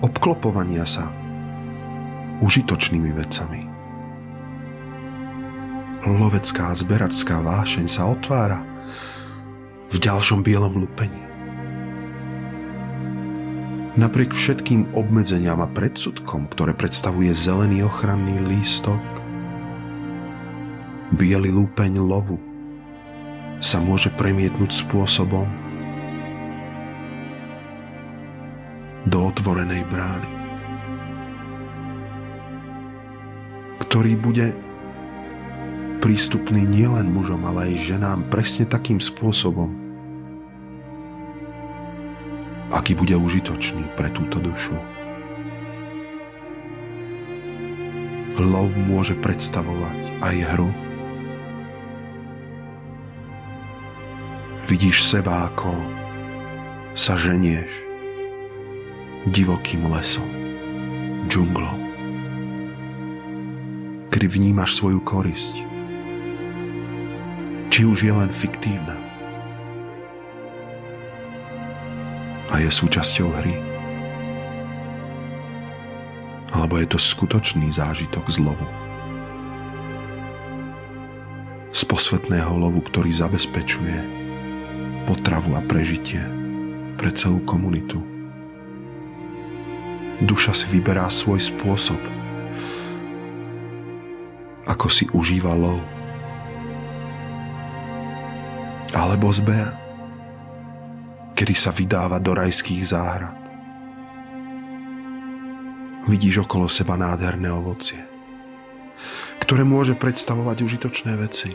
[0.00, 1.12] obklopovania sa
[2.40, 3.77] užitočnými vecami
[6.06, 8.62] lovecká a zberačská vášeň sa otvára
[9.88, 11.22] v ďalšom bielom lupení.
[13.98, 19.02] Napriek všetkým obmedzeniam a predsudkom, ktoré predstavuje zelený ochranný lístok,
[21.18, 22.38] biely lúpeň lovu
[23.58, 25.50] sa môže premietnúť spôsobom
[29.02, 30.30] do otvorenej brány,
[33.82, 34.67] ktorý bude
[35.98, 39.70] prístupný nielen mužom, ale aj ženám presne takým spôsobom,
[42.70, 44.78] aký bude užitočný pre túto dušu.
[48.38, 50.70] Lov môže predstavovať aj hru.
[54.70, 55.74] Vidíš seba, ako
[56.94, 57.66] sa ženieš
[59.26, 60.28] divokým lesom,
[61.26, 61.74] džunglou,
[64.14, 65.67] kedy vnímaš svoju korisť,
[67.78, 68.98] či už je len fiktívna.
[72.50, 73.54] A je súčasťou hry.
[76.50, 78.66] Alebo je to skutočný zážitok z lovu.
[81.70, 83.94] Z posvetného lovu, ktorý zabezpečuje
[85.06, 86.26] potravu a prežitie
[86.98, 88.02] pre celú komunitu.
[90.18, 92.02] Duša si vyberá svoj spôsob,
[94.66, 95.78] ako si užíva lov
[98.92, 99.68] alebo zber,
[101.36, 103.36] kedy sa vydáva do rajských záhrad.
[106.08, 108.00] Vidíš okolo seba nádherné ovocie,
[109.44, 111.52] ktoré môže predstavovať užitočné veci.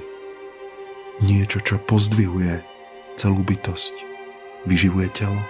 [1.26, 2.62] Niečo, čo pozdvihuje
[3.18, 3.94] celú bytosť,
[4.70, 5.42] vyživuje telo.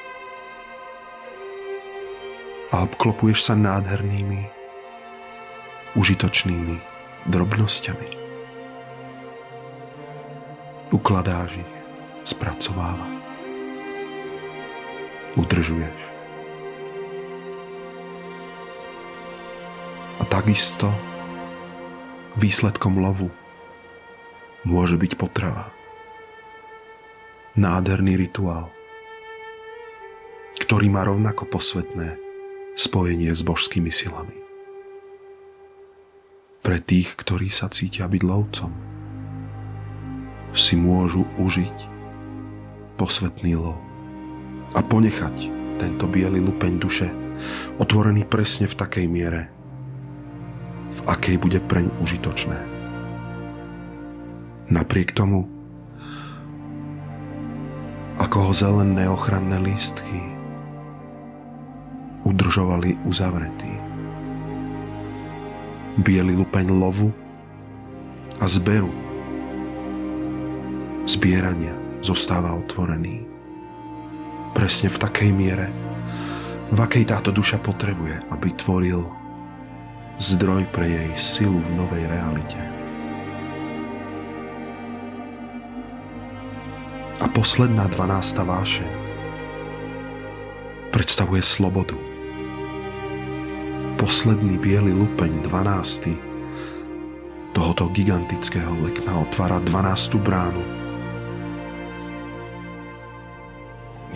[2.71, 4.49] A obklopuješ sa nádhernými,
[5.93, 6.75] užitočnými
[7.27, 8.09] drobnosťami.
[10.89, 11.72] Ukladáš ich
[12.23, 13.07] spracováva.
[15.35, 15.99] Udržuješ.
[20.19, 20.87] A takisto
[22.39, 23.27] výsledkom lovu
[24.63, 25.69] môže byť potrava.
[27.53, 28.73] Nádherný rituál,
[30.57, 32.17] ktorý má rovnako posvetné
[32.73, 34.33] spojenie s božskými silami.
[36.63, 38.71] Pre tých, ktorí sa cítia byť lovcom,
[40.53, 41.92] si môžu užiť
[43.03, 43.75] posvetný lov
[44.71, 47.11] a ponechať tento biely lupeň duše
[47.75, 49.51] otvorený presne v takej miere,
[50.87, 52.55] v akej bude preň užitočné.
[54.71, 55.51] Napriek tomu,
[58.23, 60.23] ako ho zelené ochranné lístky
[62.23, 63.75] udržovali uzavretý.
[65.99, 67.11] Bielý lupeň lovu
[68.39, 68.95] a zberu,
[71.03, 73.23] zbierania zostáva otvorený.
[74.51, 75.71] Presne v takej miere,
[76.69, 79.07] v akej táto duša potrebuje, aby tvoril
[80.19, 82.59] zdroj pre jej silu v novej realite.
[87.23, 88.91] A posledná dvanásta vášeň
[90.91, 91.95] predstavuje slobodu.
[93.95, 96.19] Posledný biely lupeň, dvanácty,
[97.55, 100.82] tohoto gigantického lekna otvára dvanástu bránu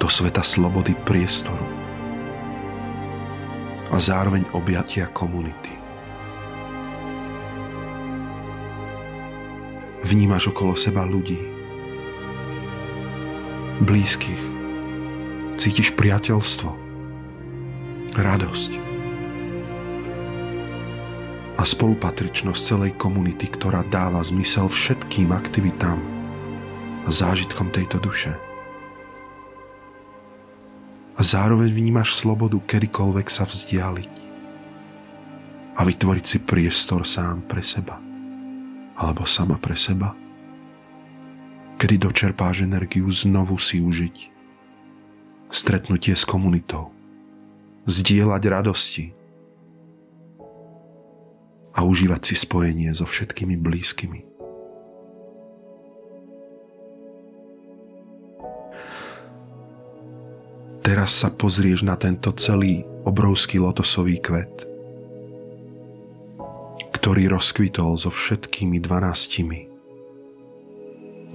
[0.07, 1.67] do sveta slobody priestoru
[3.91, 5.67] a zároveň objatia komunity.
[10.07, 11.35] Vnímaš okolo seba ľudí,
[13.83, 14.39] blízkych,
[15.59, 16.71] cítiš priateľstvo,
[18.15, 18.71] radosť
[21.59, 25.99] a spolupatričnosť celej komunity, ktorá dáva zmysel všetkým aktivitám
[27.03, 28.46] a zážitkom tejto duše
[31.17, 34.13] a zároveň vnímaš slobodu kedykoľvek sa vzdialiť.
[35.77, 37.97] A vytvoriť si priestor sám pre seba.
[38.97, 40.17] Alebo sama pre seba,
[41.77, 44.33] kedy dočerpáš energiu znovu si užiť.
[45.53, 46.89] Stretnutie s komunitou,
[47.85, 49.05] zdieľať radosti.
[51.77, 54.36] A užívať si spojenie so všetkými blízkymi.
[60.87, 64.63] Teraz sa pozrieš na tento celý obrovský lotosový kvet,
[66.95, 69.67] ktorý rozkvitol so všetkými dvanáctimi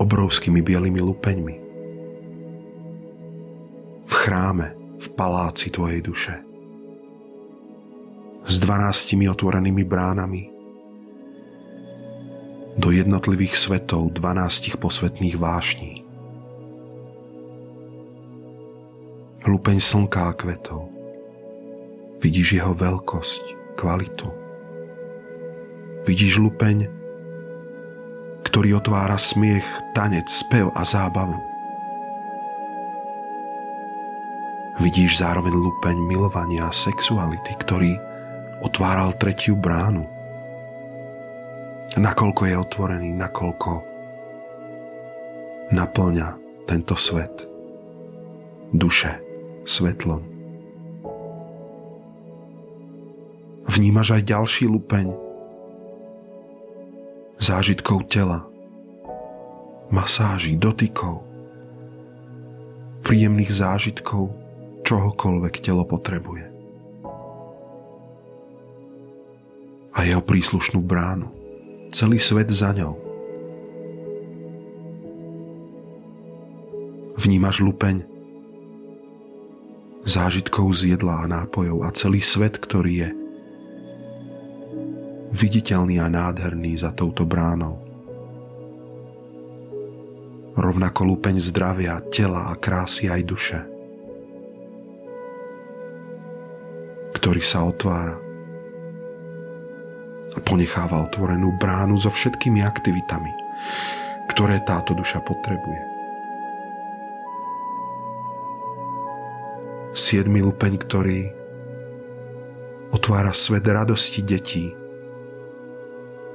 [0.00, 1.56] obrovskými bielými lupeňmi.
[4.08, 6.40] V chráme, v paláci tvojej duše.
[8.48, 10.42] S dvanáctimi otvorenými bránami
[12.80, 16.01] do jednotlivých svetov dvanástich posvetných vášní.
[19.42, 20.90] Lupeň slnka a kvetov.
[22.22, 24.30] Vidíš jeho veľkosť, kvalitu.
[26.06, 26.86] Vidíš lupeň,
[28.46, 31.38] ktorý otvára smiech, tanec, spev a zábavu.
[34.82, 37.94] Vidíš zároveň lupeň milovania a sexuality, ktorý
[38.62, 40.06] otváral tretiu bránu
[41.96, 43.70] nakoľko je otvorený, nakoľko
[45.72, 46.28] naplňa
[46.68, 47.48] tento svet
[48.72, 49.21] duše
[49.64, 50.22] svetlom.
[53.72, 55.16] Vnímaš aj ďalší lupeň
[57.40, 58.46] zážitkov tela,
[59.88, 61.24] masáží, dotykov,
[63.02, 64.30] príjemných zážitkov,
[64.86, 66.44] čohokoľvek telo potrebuje.
[69.92, 71.30] A jeho príslušnú bránu
[71.92, 72.96] celý svet za ňou.
[77.20, 78.11] Vnímaš lupeň
[80.02, 83.10] zážitkov z jedla a nápojov a celý svet, ktorý je
[85.32, 87.80] viditeľný a nádherný za touto bránou.
[90.52, 93.58] Rovnako lupeň zdravia, tela a krásy aj duše,
[97.16, 98.20] ktorý sa otvára
[100.32, 103.32] a ponecháva otvorenú bránu so všetkými aktivitami,
[104.28, 105.91] ktoré táto duša potrebuje.
[109.92, 111.20] Siedmy lupeň, ktorý
[112.92, 114.72] otvára svet radosti detí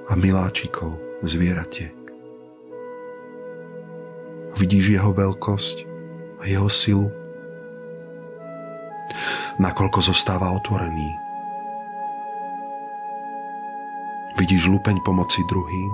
[0.08, 1.94] a miláčikov zvieratiek.
[4.58, 5.78] Vidíš jeho veľkosť
[6.42, 7.10] a jeho silu,
[9.58, 11.28] nakoľko zostáva otvorený
[14.38, 15.92] Vidíš lupeň pomoci druhým?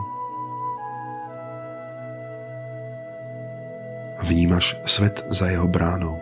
[4.20, 6.20] Vnímaš svet za jeho bránou,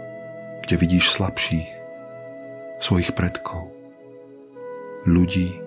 [0.62, 1.70] kde vidíš slabších,
[2.82, 3.70] svojich predkov,
[5.05, 5.57] ľudí,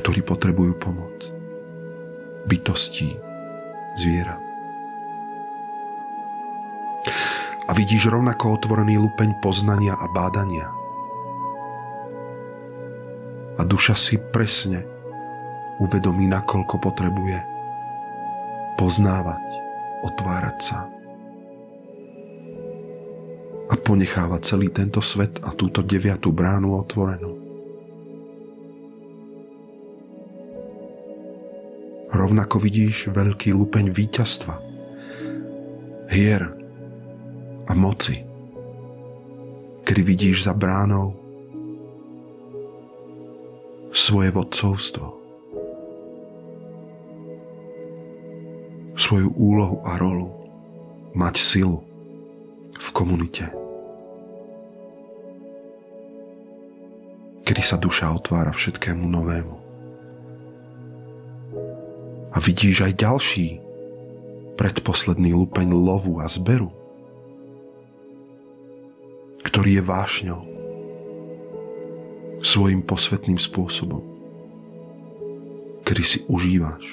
[0.00, 1.16] ktorí potrebujú pomoc,
[2.48, 3.16] bytostí,
[4.00, 4.40] zviera.
[7.68, 10.68] A vidíš rovnako otvorený lupeň poznania a bádania.
[13.56, 14.82] A duša si presne
[15.78, 17.38] uvedomí, nakoľko potrebuje
[18.80, 19.44] poznávať,
[20.02, 20.99] otvárať sa
[23.90, 27.34] ponecháva celý tento svet a túto deviatú bránu otvorenú.
[32.14, 34.54] Rovnako vidíš veľký lupeň víťazstva,
[36.06, 36.54] hier
[37.66, 38.22] a moci,
[39.82, 41.18] kedy vidíš za bránou
[43.90, 45.18] svoje vodcovstvo.
[49.00, 50.28] svoju úlohu a rolu,
[51.16, 51.82] mať silu
[52.76, 53.59] v komunite.
[57.60, 59.56] Kedy sa duša otvára všetkému novému.
[62.32, 63.60] A vidíš aj ďalší,
[64.56, 66.72] predposledný lupeň lovu a zberu,
[69.44, 70.42] ktorý je vášňou
[72.40, 74.08] svojim posvetným spôsobom,
[75.84, 76.88] kedy si užívaš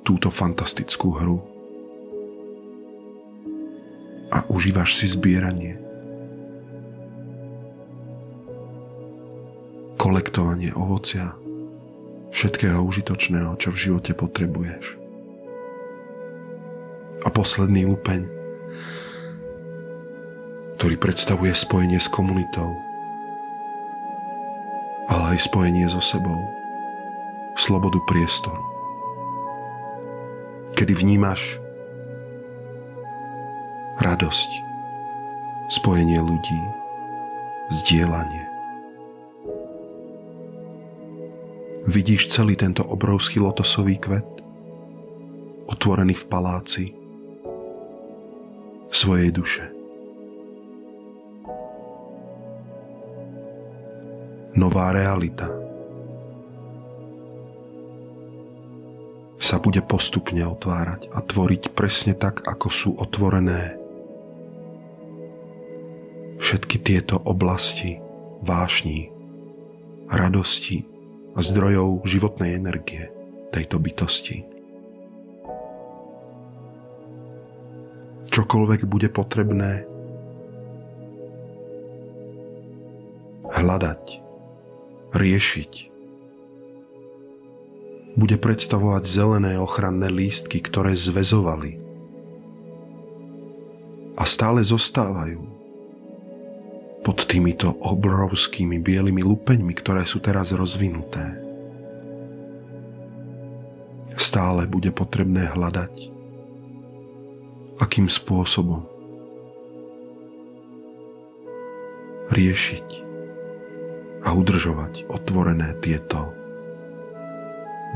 [0.00, 1.44] túto fantastickú hru
[4.32, 5.76] a užívaš si zbieranie,
[10.02, 11.38] kolektovanie ovocia,
[12.34, 14.98] všetkého užitočného, čo v živote potrebuješ.
[17.22, 18.26] A posledný lupeň,
[20.82, 22.74] ktorý predstavuje spojenie s komunitou,
[25.06, 26.42] ale aj spojenie so sebou,
[27.54, 28.72] slobodu priestoru
[30.82, 31.62] kedy vnímaš
[34.02, 34.50] radosť,
[35.70, 36.58] spojenie ľudí,
[37.70, 38.51] zdieľanie.
[41.92, 44.24] Vidíš celý tento obrovský lotosový kvet,
[45.68, 46.84] otvorený v paláci
[48.88, 49.68] svojej duše.
[54.56, 55.52] Nová realita–
[59.42, 63.76] sa bude postupne otvárať a tvoriť presne tak, ako sú otvorené
[66.40, 68.00] všetky tieto oblasti
[68.40, 69.12] vášní,
[70.08, 70.91] radosti
[71.32, 73.08] a zdrojov životnej energie
[73.52, 74.44] tejto bytosti.
[78.32, 79.84] Čokoľvek bude potrebné
[83.52, 84.02] hľadať,
[85.12, 85.72] riešiť,
[88.16, 91.80] bude predstavovať zelené ochranné lístky, ktoré zväzovali
[94.16, 95.61] a stále zostávajú
[97.02, 101.34] pod týmito obrovskými bielými lupeňmi, ktoré sú teraz rozvinuté.
[104.14, 105.94] Stále bude potrebné hľadať,
[107.82, 108.86] akým spôsobom
[112.30, 112.88] riešiť
[114.22, 116.30] a udržovať otvorené tieto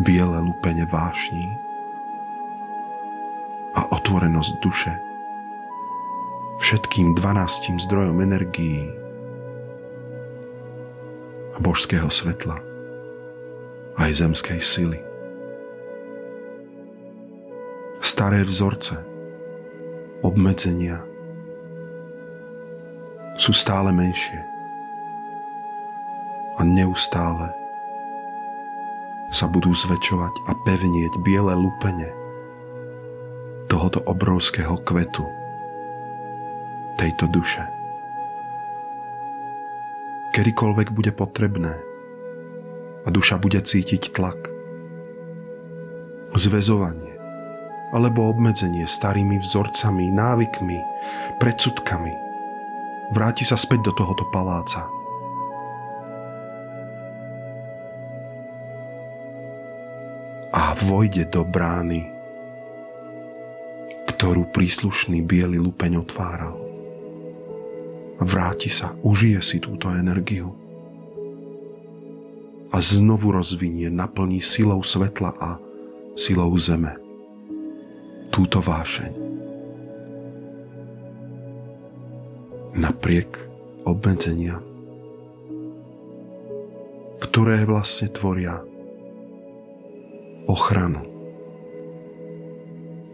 [0.02, 1.46] biele lupene vášní
[3.78, 5.05] a otvorenosť duše
[6.66, 8.90] všetkým dvanáctim zdrojom energií
[11.54, 12.58] a božského svetla
[13.94, 14.98] aj zemskej sily.
[18.02, 18.98] Staré vzorce,
[20.26, 21.06] obmedzenia
[23.38, 24.42] sú stále menšie
[26.58, 27.46] a neustále
[29.30, 32.10] sa budú zväčšovať a pevnieť biele lupene
[33.70, 35.45] tohoto obrovského kvetu
[36.96, 37.62] tejto duše.
[40.32, 41.76] Kedykoľvek bude potrebné
[43.04, 44.36] a duša bude cítiť tlak,
[46.36, 47.16] zväzovanie
[47.94, 50.78] alebo obmedzenie starými vzorcami, návykmi,
[51.38, 52.12] predsudkami,
[53.14, 54.90] vráti sa späť do tohoto paláca.
[60.52, 62.10] A vojde do brány,
[64.12, 66.65] ktorú príslušný biely lupeň otváral
[68.20, 70.56] vráti sa, užije si túto energiu
[72.72, 75.50] a znovu rozvinie, naplní silou svetla a
[76.18, 76.96] silou zeme
[78.28, 79.12] túto vášeň.
[82.76, 83.48] Napriek
[83.88, 84.60] obmedzenia,
[87.24, 88.60] ktoré vlastne tvoria
[90.44, 91.00] ochranu,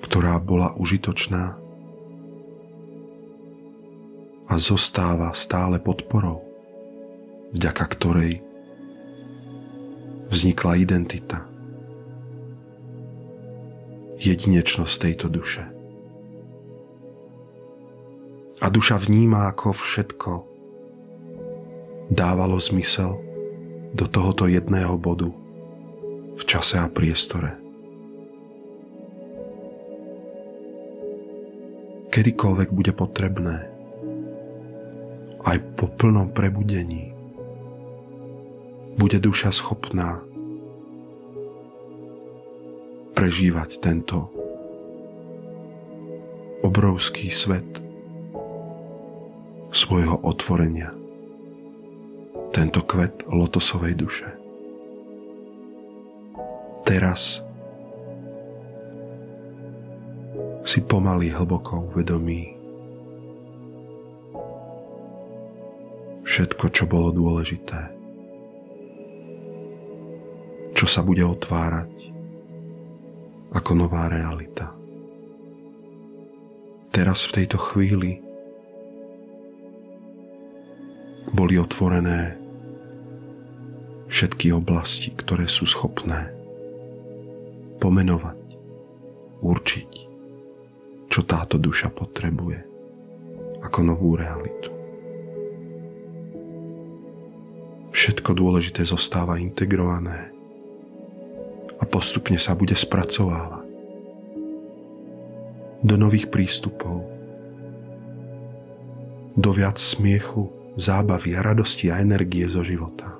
[0.03, 1.62] ktorá bola užitočná
[4.53, 6.45] a zostáva stále podporou,
[7.57, 8.45] vďaka ktorej
[10.29, 11.49] vznikla identita,
[14.21, 15.65] jedinečnosť tejto duše.
[18.61, 20.33] A duša vníma, ako všetko
[22.13, 23.17] dávalo zmysel
[23.97, 25.33] do tohoto jedného bodu
[26.37, 27.57] v čase a priestore.
[32.13, 33.72] Kedykoľvek bude potrebné,
[35.43, 37.11] aj po plnom prebudení
[38.97, 40.23] bude duša schopná
[43.13, 44.31] prežívať tento
[46.63, 47.67] obrovský svet
[49.73, 50.95] svojho otvorenia,
[52.55, 54.29] tento kvet lotosovej duše.
[56.87, 57.41] Teraz
[60.63, 62.62] si pomaly hlboko uvedomí,
[66.33, 67.93] všetko, čo bolo dôležité.
[70.73, 71.93] Čo sa bude otvárať
[73.53, 74.73] ako nová realita.
[76.89, 78.25] Teraz v tejto chvíli
[81.37, 82.41] boli otvorené
[84.09, 86.33] všetky oblasti, ktoré sú schopné
[87.77, 88.41] pomenovať,
[89.45, 89.91] určiť,
[91.13, 92.65] čo táto duša potrebuje
[93.61, 94.82] ako novú realitu.
[98.03, 100.35] Všetko dôležité zostáva integrované
[101.79, 103.63] a postupne sa bude spracovávať
[105.87, 107.07] do nových prístupov,
[109.39, 113.15] do viac smiechu, zábavy a radosti a energie zo života.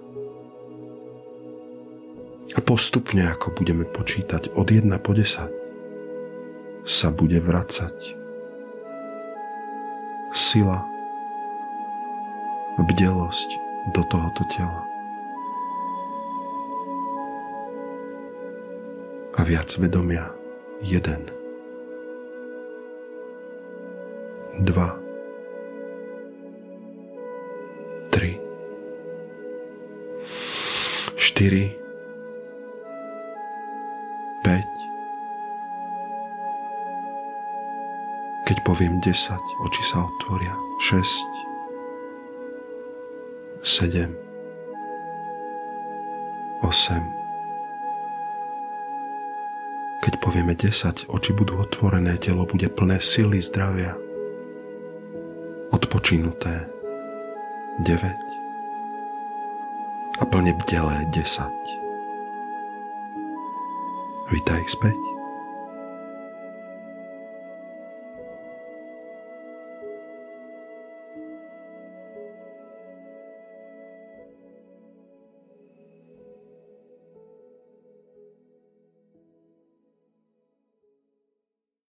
[2.53, 5.47] A postupne, ako budeme počítať od 1 po 10,
[6.83, 8.19] sa bude vracať
[10.35, 10.83] sila,
[12.83, 14.87] bdelosť do tohoto tela.
[19.35, 20.31] A viac vedomia.
[20.83, 21.31] Jeden.
[24.63, 24.95] Dva.
[28.13, 28.39] Tri.
[31.17, 31.75] Štyri.
[34.47, 34.71] Päť.
[38.47, 40.53] Keď poviem desať, oči sa otvoria.
[40.79, 41.32] Šesť
[43.63, 44.11] sedem,
[46.67, 47.03] osem.
[50.03, 53.95] Keď povieme 10, oči budú otvorené, telo bude plné sily zdravia.
[55.71, 56.67] Odpočinuté
[57.87, 58.33] 9
[60.19, 61.23] a plne bdelé 10.
[64.35, 65.12] Vítaj späť.